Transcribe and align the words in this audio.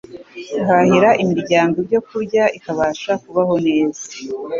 guhahira 0.55 1.09
imiryango 1.23 1.73
ibyokurya 1.81 2.43
ikabasha 2.57 3.11
kubaho 3.23 3.55
neza 3.67 4.03